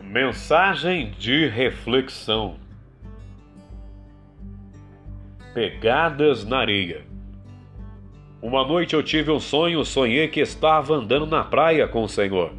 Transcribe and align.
Mensagem 0.00 1.10
de 1.18 1.48
reflexão: 1.48 2.54
Pegadas 5.52 6.44
na 6.44 6.58
areia. 6.58 7.02
Uma 8.40 8.64
noite 8.64 8.94
eu 8.94 9.02
tive 9.02 9.32
um 9.32 9.40
sonho, 9.40 9.84
sonhei 9.84 10.28
que 10.28 10.38
estava 10.38 10.94
andando 10.94 11.26
na 11.26 11.42
praia 11.42 11.88
com 11.88 12.04
o 12.04 12.08
Senhor, 12.08 12.52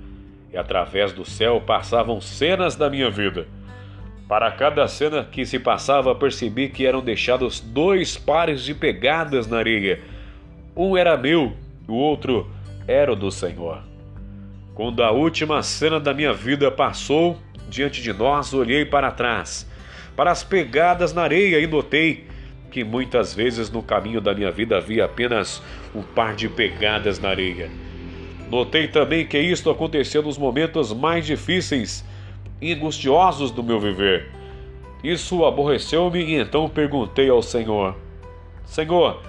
e 0.51 0.57
através 0.57 1.13
do 1.13 1.23
céu 1.23 1.61
passavam 1.61 2.19
cenas 2.19 2.75
da 2.75 2.89
minha 2.89 3.09
vida. 3.09 3.47
Para 4.27 4.51
cada 4.51 4.85
cena 4.87 5.23
que 5.23 5.45
se 5.45 5.57
passava, 5.57 6.13
percebi 6.13 6.67
que 6.67 6.85
eram 6.85 7.01
deixados 7.01 7.61
dois 7.61 8.17
pares 8.17 8.61
de 8.61 8.75
pegadas 8.75 9.47
na 9.47 9.57
areia. 9.57 10.01
Um 10.75 10.95
era 10.97 11.17
meu, 11.17 11.53
o 11.87 11.93
outro 11.93 12.47
era 12.85 13.13
o 13.13 13.15
do 13.15 13.31
Senhor. 13.31 13.81
Quando 14.79 15.03
a 15.03 15.11
última 15.11 15.61
cena 15.61 15.99
da 15.99 16.13
minha 16.13 16.31
vida 16.31 16.71
passou 16.71 17.37
diante 17.67 18.01
de 18.01 18.13
nós, 18.13 18.53
olhei 18.53 18.85
para 18.85 19.11
trás, 19.11 19.69
para 20.15 20.31
as 20.31 20.41
pegadas 20.41 21.11
na 21.11 21.21
areia 21.21 21.59
e 21.59 21.67
notei 21.67 22.27
que 22.71 22.81
muitas 22.81 23.33
vezes 23.33 23.69
no 23.69 23.83
caminho 23.83 24.21
da 24.21 24.33
minha 24.33 24.49
vida 24.49 24.77
havia 24.77 25.03
apenas 25.03 25.61
um 25.93 26.01
par 26.01 26.33
de 26.33 26.47
pegadas 26.47 27.19
na 27.19 27.27
areia. 27.27 27.69
Notei 28.49 28.87
também 28.87 29.27
que 29.27 29.37
isto 29.37 29.69
aconteceu 29.69 30.23
nos 30.23 30.37
momentos 30.37 30.93
mais 30.93 31.25
difíceis 31.25 32.05
e 32.61 32.71
angustiosos 32.71 33.51
do 33.51 33.61
meu 33.61 33.81
viver. 33.81 34.31
Isso 35.03 35.43
aborreceu-me 35.43 36.23
e 36.23 36.35
então 36.35 36.69
perguntei 36.69 37.29
ao 37.29 37.41
Senhor: 37.41 37.97
Senhor, 38.63 39.21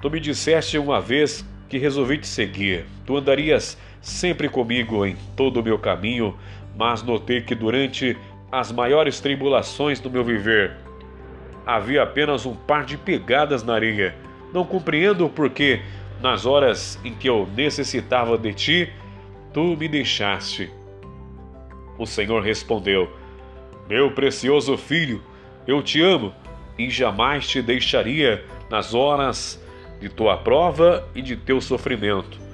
tu 0.00 0.10
me 0.10 0.18
disseste 0.18 0.78
uma 0.78 0.98
vez 0.98 1.44
que 1.68 1.76
resolvi 1.76 2.16
te 2.16 2.26
seguir. 2.26 2.86
Tu 3.04 3.14
andarias 3.14 3.76
sempre 4.08 4.48
comigo 4.48 5.04
em 5.04 5.16
todo 5.36 5.60
o 5.60 5.62
meu 5.62 5.78
caminho, 5.78 6.36
mas 6.76 7.02
notei 7.02 7.40
que 7.40 7.54
durante 7.54 8.16
as 8.50 8.72
maiores 8.72 9.20
tribulações 9.20 10.00
do 10.00 10.10
meu 10.10 10.24
viver 10.24 10.76
havia 11.68 12.02
apenas 12.02 12.46
um 12.46 12.54
par 12.54 12.86
de 12.86 12.96
pegadas 12.96 13.62
na 13.62 13.74
areia. 13.74 14.16
Não 14.54 14.64
compreendo 14.64 15.26
o 15.26 15.28
porquê, 15.28 15.82
nas 16.22 16.46
horas 16.46 16.98
em 17.04 17.12
que 17.12 17.28
eu 17.28 17.46
necessitava 17.54 18.38
de 18.38 18.54
ti, 18.54 18.92
tu 19.52 19.76
me 19.76 19.86
deixaste. 19.86 20.70
O 21.98 22.06
Senhor 22.06 22.42
respondeu: 22.42 23.12
Meu 23.86 24.10
precioso 24.12 24.78
filho, 24.78 25.22
eu 25.66 25.82
te 25.82 26.00
amo 26.00 26.32
e 26.78 26.88
jamais 26.88 27.46
te 27.46 27.60
deixaria 27.60 28.42
nas 28.70 28.94
horas 28.94 29.62
de 30.00 30.08
tua 30.08 30.38
prova 30.38 31.06
e 31.14 31.20
de 31.20 31.36
teu 31.36 31.60
sofrimento. 31.60 32.47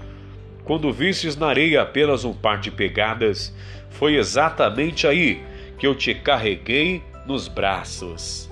Quando 0.65 0.93
vistes 0.93 1.37
na 1.37 1.49
areia 1.49 1.83
apenas 1.83 2.25
um 2.25 2.33
par 2.33 2.59
de 2.59 2.71
pegadas, 2.71 3.55
foi 3.91 4.17
exatamente 4.17 5.07
aí 5.07 5.43
que 5.79 5.87
eu 5.87 5.95
te 5.95 6.15
carreguei 6.15 7.03
nos 7.27 7.49
braços. 7.49 8.51